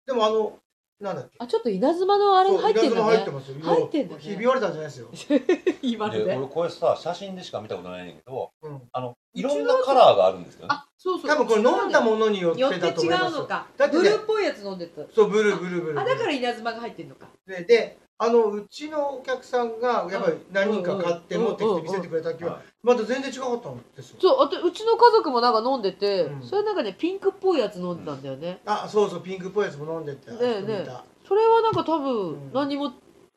[0.07, 0.59] でもあの
[0.99, 1.35] なんだっけ？
[1.39, 3.31] あ、ちょっと稲妻のあれ入ってんだ稲妻入ってね。
[3.31, 6.37] ますよ入ってんだねひび割れたんじゃないですよ、 で、今ので。
[6.37, 10.67] 俺これさ、写真でしか見たことないんだけど、うん、あの、いろんなカラーがあるんですよね。
[10.71, 11.27] あ、そうそう。
[11.29, 13.67] 多分これ飲んだものによってよって違だと思いますうのか。
[13.75, 15.01] だってねブルーっぽいやつ飲んでた。
[15.13, 17.27] そうブルーブルーブルーあ、だから稲妻が入ってんのか。
[17.45, 24.17] でであのうちのお客さんがやっぱり何人か買ってうん持ってきて見せてくれた時はまた全然違かったんですよ。
[24.21, 26.43] そう、あとうちの家族もなんか飲んでて、うん。
[26.43, 28.61] それなんかね、ピンクっぽいやつ飲んでたんだよね。
[28.65, 30.85] あそうそうピンクっぽいやつも飲んでてねえね
[31.27, 32.93] それはなんか多う分ん、何にも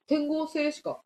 [0.07, 1.01] 天合性しか。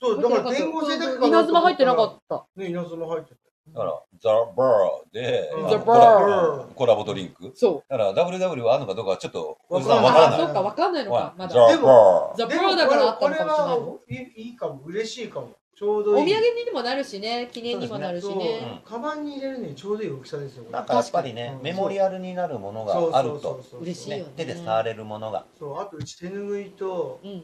[0.00, 2.46] そうだから天合性だけかな稲妻入ってなかった。
[2.56, 3.36] ね稲妻入ってて
[3.72, 7.52] だから、ザ・バーで、うんあの The コラ Bar コラボドリンク。
[7.54, 10.00] そだから、WW はあるのかどうかはちょっと、おじさんう。
[10.00, 10.38] あ、わからない。
[10.38, 11.68] そっか、わかんないのか、まザ・だ。
[11.68, 12.38] でもバー。
[12.38, 14.24] ザ・ブでもローだからあったこれのかもしれない。
[14.24, 18.82] はいいいいかも嬉しいかもちょうおどいい土産にもなるしね、記念にもなるしそうね。
[18.84, 25.46] カバンに入れるにちょうどいい大きさですよこれなんかやっぱりねメモリアルになるものそうがあると、そうそうそう嬉しいよね、ね手で触れるものが。
[25.58, 27.42] そうあとうち手拭いとうん。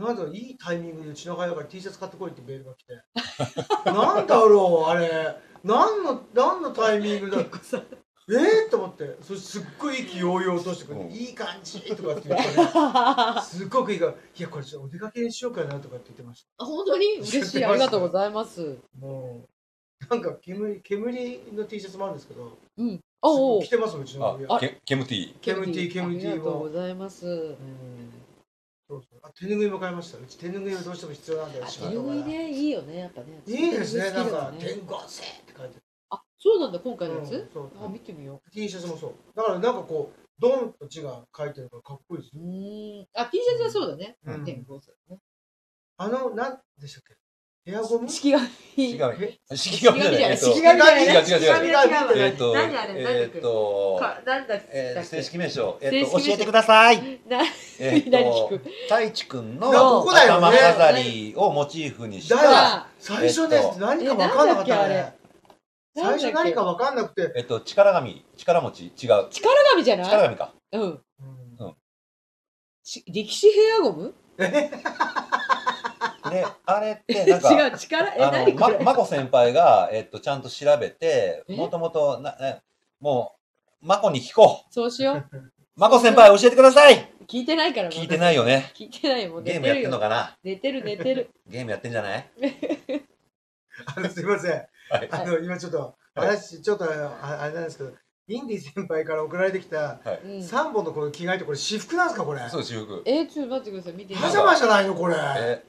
[0.00, 2.94] なんだろういいタイミングでうちの母親から T シャツ買ってこいってメールが来て。
[3.84, 5.36] なんだろうあれ。
[5.62, 7.38] 何の何のタイミングだ。
[8.32, 9.16] えー、と思って。
[9.20, 11.12] そしてすっごい意気揚々としてくれて、うん。
[11.12, 12.68] いい感じとかって言ってね
[13.42, 17.18] すっごくいいからいやこれちょっとお出かけにしようかなとかって言ってまし本当に？
[17.18, 17.64] 嬉しい。
[17.64, 18.76] ありがとうございます。
[18.76, 19.48] たも
[20.10, 22.56] うなんか煙煙の T シャツもあるんですけど。
[22.78, 23.00] うん。
[23.20, 23.68] おお着。
[23.68, 25.38] てますうちのあ親、ケケムティ。
[25.40, 27.26] ケムティケムティありがとうございます。
[27.26, 28.19] うん
[28.90, 33.40] そうそうあ手ぬぐいも買いましたうち手ぬぐいはどうしても必要なんだよ仕手拭いね、いいよね、やっぱね。
[33.46, 35.78] いいですねなんか「手拭い好きだよね天候星」って書いて
[36.10, 37.50] あ、そうなんだ、今あ回のやつ？
[37.54, 42.38] そうあ、見てみよ T シャツもそうだからなんかこうドンと字が書いてるからかっこいいですう。
[42.40, 43.08] ようーん。
[43.14, 44.16] あ、T シャツはそうだね。
[44.24, 45.18] うん天候星ね。
[45.98, 47.19] あのなんでしたっけ？
[47.66, 48.46] ヘアゴム式紙。
[48.76, 49.38] 違う。
[49.50, 50.22] え式紙じゃない。
[50.22, 51.04] えっと式紙じゃない。
[51.04, 51.38] 違う違う
[52.16, 52.26] 違う。
[52.26, 55.06] えっと、何あれ何えっと、かなんだっえー、け？
[55.06, 57.20] 正式名称、えっと、教えてください。
[57.28, 57.42] な
[57.78, 59.68] えっ何聞とく、太一くんの
[60.08, 65.14] 頭飾りをモチーフにした、最初ねえっと何か分かんなかったね。
[65.94, 67.32] 最初何か分かんなくて。
[67.36, 69.28] えっと、力紙、力持ち、違う。
[69.30, 70.06] 力紙じゃない？
[70.06, 70.54] 力紙か。
[70.72, 70.82] うん。
[70.82, 70.86] う
[71.66, 71.74] ん。
[72.82, 74.14] し力士ヘアゴム？
[76.30, 78.78] で、あれって、なんか、 違う、力、え、あの、ま、何これ？
[78.84, 81.56] まこ先輩が、えっと、ちゃんと調べて、え？
[81.56, 82.58] もともと、な、な
[83.00, 83.34] も
[83.82, 85.36] う、まこに聞こそうしよう。
[85.36, 85.52] う。
[85.76, 87.90] まこ先輩教えてください聞いてないから。
[87.90, 88.70] 聞いてないよね。
[88.76, 89.44] 聞いてないもん。
[89.44, 90.36] ゲームやってんのかかな？
[90.42, 91.30] 寝てる、寝てる。
[91.48, 92.30] ゲームやってんじゃない？
[93.96, 94.58] あのすいませんは
[95.04, 95.08] い。
[95.10, 95.78] あの今ちょっと
[96.14, 97.92] はい話ちょっとああれなんですけど
[98.28, 100.30] インディ先輩から送られてきたうん。
[100.40, 102.40] 3本のこの着替えってこれ私服なんですかこれ？
[102.50, 103.02] そう、私服。
[103.06, 103.92] え、ちょっと待ってください。
[103.94, 105.62] 見てみパジャマじゃないのこれえ、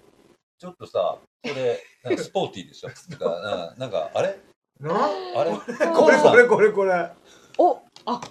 [0.62, 4.38] ちょっとさ、これ、なんかスポーティーでしょ なんか、ななんか、あれ？
[4.80, 4.94] な？
[5.36, 5.50] あれ？
[5.52, 7.10] これこれこれこれ
[7.58, 8.22] お、あ、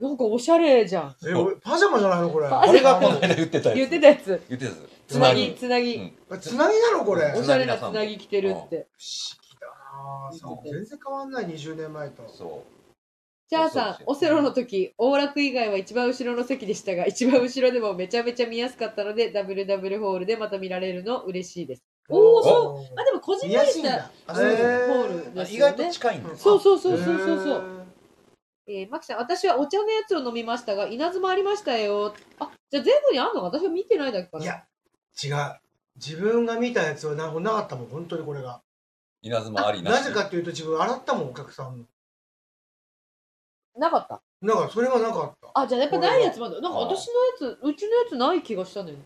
[0.00, 1.16] なんかおしゃれじゃん。
[1.24, 2.30] え俺パジャマじゃないの？
[2.30, 2.48] これ。
[2.48, 3.78] パあれがこの間言ってたやつ。
[3.78, 4.42] 言ってたやつ。
[4.48, 5.12] 言ってたやつ。
[5.14, 5.94] つなぎ、つなぎ。
[5.94, 6.40] うん。
[6.40, 7.30] つなぎなのこれ。
[7.30, 8.88] 不思おしゃれなつなぎ着てるって。
[8.98, 10.30] 議だな
[10.64, 12.28] 全然変わんない20年前と。
[12.28, 12.75] そう。
[13.48, 21.84] じゃあさん、オセロの時、大楽以外は一番後ろの席でしたが、一番後ろでもめちゃめちゃ見やすかったので、ダブルダブルホールでまた見られるの嬉しいです。
[22.08, 22.94] おーそう。
[22.96, 25.72] まあでも個人見的にしたホールです意よね。
[25.76, 27.86] 外と近いんですそうそうそうそうそう
[28.68, 32.14] えー、マキさん、私はお茶のやつを飲みましたが、稲妻ありましたよ。
[32.40, 33.42] あ、じゃあ全部にあんの？
[33.42, 34.44] か私は見てないだけかな。
[34.44, 34.64] いや
[35.22, 35.60] 違う。
[35.94, 38.60] 自分が見たやつはななかったもん本当にこれが。
[39.22, 39.94] 稲妻ありなし。
[39.94, 41.84] なぜかっていうと自分洗ったもんお客さんの
[43.78, 44.22] なかった？
[44.42, 46.60] だからそれはなかったあ、じゃあやっぱないやつまだ。
[46.60, 47.08] なんか私
[47.40, 49.04] のやつ、うちのやつない気がしたんだよね。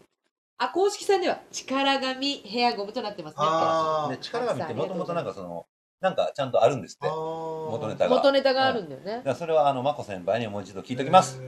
[0.58, 3.38] あ、公式さんでは、力紙ヘアゴムとなってますね。
[3.40, 5.66] あーで力紙ってもともとなんかその、
[6.00, 7.06] なんかちゃんとあるんですって。
[7.06, 9.22] だか元元ネタが元ネタがあるんだよね。
[9.24, 11.40] らそれはあの、まこ先輩にもう一度聞いておきます。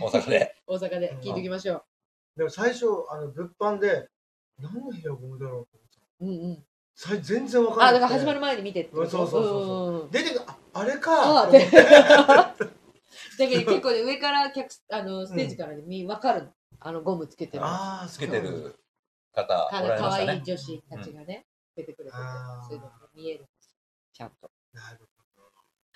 [0.00, 0.54] 大阪で。
[0.66, 1.82] 大阪で聞いておきましょ
[2.36, 4.08] でも最初あの物販で
[4.58, 6.24] 何のヘアゴムだろうと思ってう。
[6.24, 6.64] うんうん。
[6.96, 9.10] さ全然わかんなあ、いだから始まる前に見てってこと？
[9.10, 16.52] そうそうそうそううん出てくるああれあかで だけど結構ね、上から客あのステージからね、み分かるの。
[16.80, 17.64] あのゴムつけてる。
[17.64, 18.76] ああつけてる
[19.32, 20.42] 方かおられかわいいましたね。
[20.44, 22.22] 女子たちがね、つけてくれてて
[22.68, 23.46] そういうのが見える
[24.12, 24.50] ちゃんと。
[24.72, 25.08] なる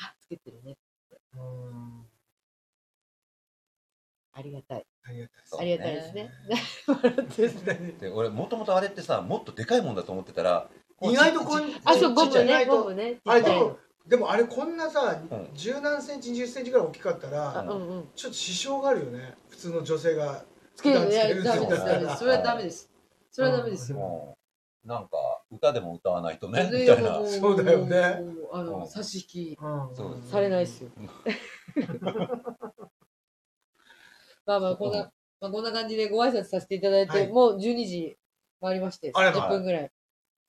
[0.00, 0.76] あ、つけてるね。
[1.32, 2.06] ほどうん
[4.32, 4.86] ありがたい。
[5.04, 6.30] ありがたいそうありがたいですね。
[6.86, 10.70] 笑ってるで俺、もともとあれってさ、もっとでかいもんだと思ってたら、
[11.02, 13.20] 意外とこんあ、そう、ゴムね、ゴムね。
[13.24, 13.50] あれで
[14.08, 18.08] でもあれこんなさん十何センチ20センチぐらい大きかったあ、らうんうん。
[18.16, 20.44] ちょっと支障があるよね普通の女性が
[20.74, 21.34] つけるつけね。
[21.34, 22.18] るダメです、そうダメです。
[22.18, 22.90] それはダメです。
[23.30, 23.98] それはダメですよ。
[23.98, 24.38] も
[24.84, 27.26] う、なんか、歌でも歌わないとね、ねみたいな。
[27.26, 28.22] そうだよね。
[28.52, 30.90] あの、うん差し引きうんされないですよ。
[34.46, 38.16] まあまあ、こんな、まあ、こんな感じでご挨拶させていただいて、はいもう12時
[38.60, 39.90] 回りまして、あらま30分ぐらい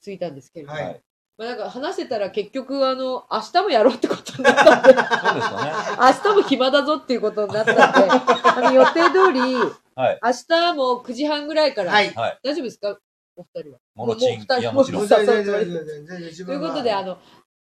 [0.04, 1.04] 過ぎたんですけれども、はい
[1.40, 5.72] まあなんか話してたら結局、あの、明日もやろうってことになったんで、そうですよね。
[5.98, 7.82] 明日も暇だぞっていうことになったんで、
[8.44, 9.40] あの予定通り、
[9.96, 10.20] はい。
[10.22, 12.14] 明日も9時半ぐらいから、はい。
[12.14, 12.40] はい。
[12.44, 13.00] 大丈夫ですか？
[13.38, 13.80] お二人は。
[13.96, 15.08] モロチンもう二人いやもちろん。
[15.08, 17.18] ということで、あの、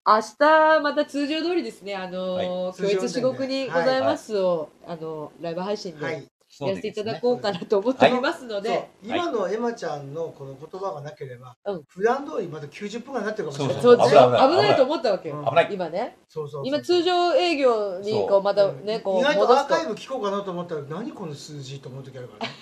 [0.07, 6.15] 明日また通常通りですね、あの、は教越至極にございますを、あの、ライブ配信ではい。
[6.15, 7.21] そうでやらせていただ。
[7.21, 8.63] こうかなと思っておりますのそう。
[8.63, 11.83] で、今のエマちゃんのこの言葉がなければうん。
[11.89, 13.83] 普段通りまだ90分ぐらいになってるかもしれない。
[13.83, 14.63] そうですよ危ない危ない。
[14.63, 15.45] 危ないと思ったわけよ、うん。
[15.45, 15.69] 危ない。
[15.73, 16.17] 今ね。
[16.29, 19.83] そうそうそう今通常営業にこそううまたね、こう意外とアーカ。
[19.83, 22.55] イブ聞こうかなと思ったら何この数字と思う時あるからね。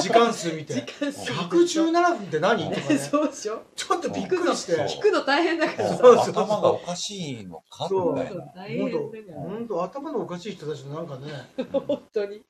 [0.00, 0.74] 時間数見て。
[1.02, 2.64] 117分って何？
[2.70, 2.98] とかね。
[2.98, 4.76] そうでしょちょっとびっくりして。
[4.76, 5.96] そう聞くの大変だからさ。
[5.96, 6.44] そうそうそう。
[6.44, 7.88] 頭がおかしいのか？
[7.88, 8.14] そう。
[8.14, 9.34] みたいな。
[9.34, 11.32] 本当頭のおかしい人たちのなんかね。
[11.72, 12.42] 本当に。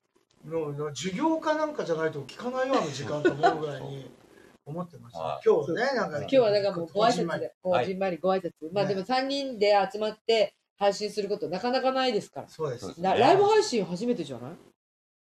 [0.45, 4.11] のの授業かなんかじゃないと聞かないような時間と思うぐらいに
[4.67, 5.21] 思ってました。
[5.21, 8.19] は今日はねなんか今日はだからもうご挨拶で、こうじんまり。
[8.19, 8.53] ご挨拶。
[8.73, 12.49] まあでも3人で集まって配信することなかなかないですから。
[12.49, 14.53] そうですライブ配信初めてじゃない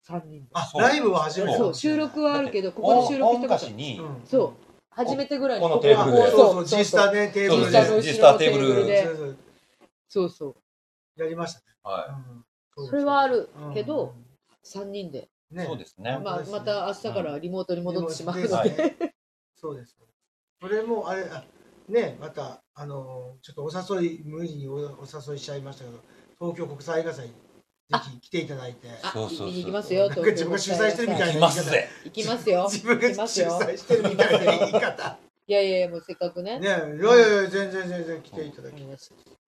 [0.08, 0.50] ?3 人で。
[0.54, 1.58] あライブは初めて。
[1.58, 4.22] そう、収録はあるけど、ここで収録したことに、うん。
[4.26, 4.54] そ
[4.92, 6.24] 初めてぐらいにこのテーブルで。
[6.24, 6.54] あそう。
[6.54, 8.02] そう、ジスタね、テーブルで。
[8.02, 8.86] ジスターテーブル。
[8.86, 9.08] で。
[10.08, 11.22] そうそう。
[11.22, 11.66] やりましたね。
[11.84, 12.22] は
[12.78, 12.88] うん。
[12.88, 14.31] それはあるけうどん
[14.66, 15.56] 3人で、い。
[15.56, 15.66] ね。
[15.66, 16.20] そうですね。
[16.24, 19.14] まあ、また明日からリモートに戻ってしまうので、
[19.56, 19.98] そうです。
[20.62, 21.44] それもあれあ
[21.90, 24.80] ねまたあのちょっとお誘い無理におお
[25.12, 25.98] 誘いしちゃいましたけど
[26.40, 27.34] 東京国際映画祭ぜ
[28.12, 28.88] ひ来ていただいて。
[29.04, 29.48] あそうそうそう。
[29.48, 31.90] 見に行きますよ自分が主催してるみたいな行きますぜ。
[32.06, 32.70] 行きますよ。
[32.72, 35.20] 自分が主催してるみたいな言い方。
[35.48, 36.60] いやいやいやもうせっかくね。
[36.60, 38.86] ねいやいやいや全然全然来ていただきち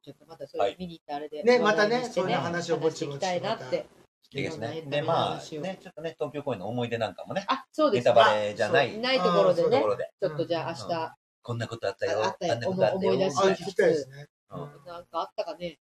[0.10, 3.86] ょっとまたそれ見に行ったあれで、ねまたねそういう話をぼちぼち話していきたいなって
[4.35, 4.83] いいですね。
[4.87, 5.41] で、まあ、ね、
[5.81, 8.05] ちょっとね、東京公演の思い出なんかもね、あそうです。
[8.05, 8.97] ネタバレじゃない。
[8.97, 9.83] ないところでね。
[10.19, 12.55] ちょっとじゃあ明日、こんなことあったよ、あったよ。
[12.55, 13.11] んなことあったよ。
[13.11, 14.27] 思い出しあ聞きたいですね。
[14.51, 14.59] うん。
[14.85, 15.79] なんかあったかね。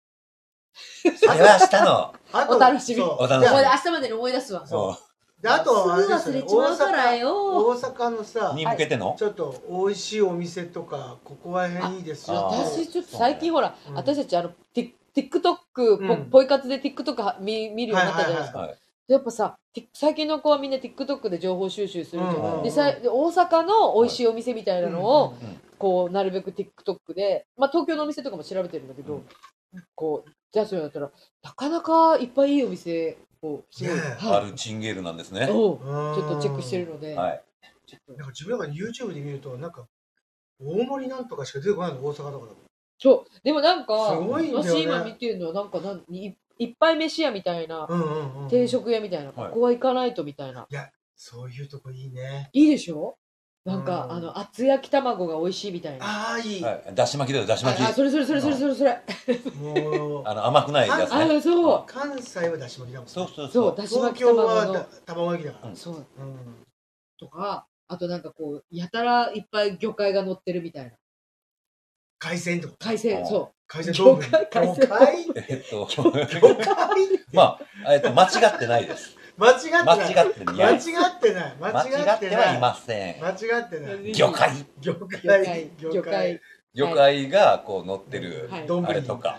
[1.01, 3.01] それは明日の、お楽しみ。
[3.01, 3.51] お楽しみ。
[3.51, 4.65] これで明日までに思い出すわ。
[4.65, 4.97] そ
[5.41, 9.15] であと大阪よ大阪のうさに向けての？
[9.19, 12.49] ちょっと美味しいお店とかここら辺いいですよ。
[12.51, 13.93] 私ちょっと最近ほら、うん。
[13.93, 16.30] 私たちあのティ TikTok ポ,、うん。
[16.30, 18.77] ポイ活で TikTok は見見るようになったじゃないですか、はいはい
[19.08, 29.21] やっぱさティ最近の子はみんな TikTok で情報収集するじゃん、うんでさで大阪の美味しいお店みたいなのを、うんうんこうなるべく TikTok で、まあ、東京のお店とかも調べてるんだけど、
[29.95, 31.12] こうじゃあそれだったら
[31.43, 34.25] なかなかいっぱいいいお店をすごい、ねえ。
[34.25, 34.38] はい。
[34.38, 35.45] あるチンゲールなんですね。
[35.45, 37.43] ちょっとチェックしてるので、はい。
[38.08, 39.88] なんか自分なんか YouTube で見るとなんか
[40.60, 42.66] 大盛りなんとかしか出てこないの大阪とかだと
[42.99, 43.39] そう。
[43.43, 44.51] でもなんかね。
[44.53, 49.49] 私今見てるのはなんかなんいいっぱい飯屋みたいな、うんうんうん定食屋みたいな、はい。
[49.49, 50.67] ここは行かないとみたいな。
[51.15, 52.49] そういうとこいいね。
[52.53, 53.17] いいでしょ？
[53.65, 56.05] なんか、うんあの厚焼き卵が美味しいみたいな。
[56.05, 56.95] ああいい、はい。
[56.95, 57.83] だし巻きだよ、だし巻き。
[57.83, 59.01] ああそれそれそれそれそれそれ。
[59.60, 61.41] もう あの、甘くないやつあね。
[61.41, 61.83] そう。
[61.86, 63.75] 関西はだし巻きだもんそうそうそそうう。
[63.75, 65.95] だし巻き東京卵の卵焼きだから、そう。
[65.95, 66.65] うん。
[67.19, 70.91] とかあとなんかこうやたらいっぱい魚介が乗ってるみたいな
[72.19, 72.75] 海鮮とか。
[72.80, 75.25] 海鮮あそ海鮮丼魚介海鮮魚介？
[75.36, 76.41] えっと、魚介？
[77.34, 79.15] まあ、えっと、間違ってないです。
[79.38, 79.86] 間違ってない。
[79.86, 80.56] 間違ってない。
[80.56, 81.56] 間違ってない。
[81.60, 83.21] 間間違違っててはいません。
[83.21, 84.13] 間違ってない。
[84.13, 84.51] 魚介。
[84.82, 85.21] 魚魚介。
[85.45, 86.41] 介魚介。
[86.73, 89.38] 魚介がこう乗ってるあれとか。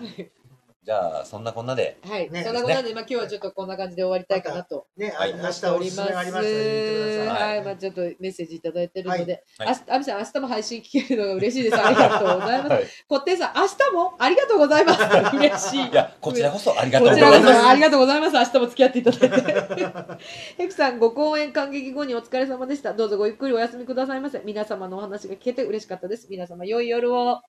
[0.89, 1.99] じゃあ、そんなこんなで。
[2.03, 7.57] はい、ねそんなことなんで、まあ、今日はちょっとこんな感じで終わりたいかなとね、はい明日おすすめありましたら言ってください。
[7.57, 11.77] はい、まあ、ちょっとメッセージいただいてるので、はいあしあみさん、明日も配信聞けるのが嬉しいです。
[11.85, 12.73] ありがとうございます。
[12.73, 15.37] はいこってんさん、明日もありがとうございます。
[15.37, 15.91] 嬉しい。
[15.91, 17.63] いや、こちらこそありがとこちらこうございます。
[17.65, 18.33] そありがとうございます。
[18.33, 19.87] 明日も付き合っていただいて。
[20.57, 22.95] ヘクさん、ご講演感激後にお疲れ様でした。
[22.95, 24.41] どうぞごゆっくりお休みくださいませ。
[24.43, 26.29] 皆様のお話が聞けて嬉しかったです。
[26.31, 27.43] 皆様、良い夜を。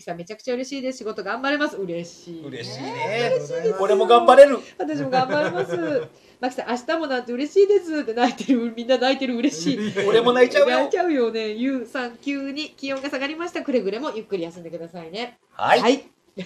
[0.00, 0.98] さん、めちゃくちゃ嬉しいです。
[0.98, 1.76] 仕事頑張れます。
[1.76, 3.32] 嬉しい、嬉しいね
[3.80, 4.58] 俺も頑張れる。
[4.78, 6.08] 私も頑張ります。
[6.40, 9.78] マキさん、明日もなんて嬉しいですって泣いてる、みんな泣いてる嬉しい。
[10.06, 11.48] 俺も泣いちゃうよ泣いちゃうよね。
[11.48, 13.62] ゆうさん、急に気温が下がりました。
[13.62, 15.38] くれぐれもゆっくり休んでくださいね。
[15.52, 15.80] はい。
[15.80, 16.04] はい。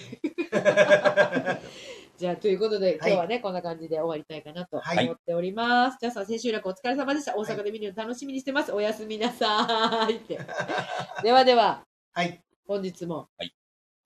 [2.17, 5.97] じゃあ、ということで、今日はね、こんな感じで終わりたいかなとはい思っております。
[5.99, 7.37] じゃあさん、千秋楽お疲れ様でした。
[7.37, 8.71] 大阪で見るの楽しみにしてます。
[8.71, 10.39] おやすみなさいって。
[11.23, 12.44] ではでは、はい。
[12.67, 13.53] 本日もはい。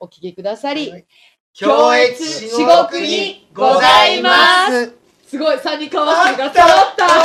[0.02, 1.06] お聞きくださり、
[1.54, 4.94] 強越至極にございます。
[5.26, 5.38] す。
[5.38, 7.08] ごい、3人かわしてるから、あった。
[7.10, 7.24] 揃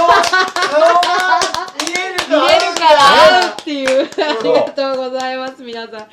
[0.94, 1.84] った。
[1.84, 2.98] 見える見えるから。
[3.40, 3.88] 合うっていう。
[4.02, 6.08] ありがとうございます、皆さん。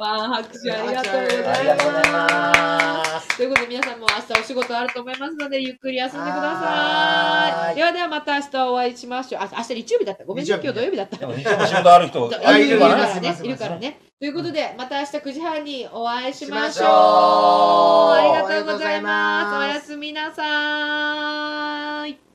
[0.00, 1.58] わあ、拍手ありがとうございます。
[1.58, 3.36] ありがとうございます。
[3.36, 7.74] ということで皆さんも明日お仕事あると思いますのでゆっくり休んでください。
[7.74, 9.42] ではではまた明日お会いしましょう。
[9.42, 10.24] あ明日日曜日だった。
[10.24, 11.16] ごめんね、日曜日今日土曜日だった。
[11.16, 12.30] 日曜日仕事ある人い
[12.70, 14.00] るからね、いるからね。
[14.18, 16.72] ということで、また明日9時半にお会いしましょう。
[16.72, 19.44] しましょうありがとうございます。
[19.44, 22.29] ますおやすみなさーい。